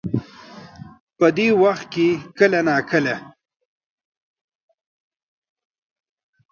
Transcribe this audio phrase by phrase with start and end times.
[1.17, 2.07] په دې وخت کې
[2.37, 3.15] کله نا کله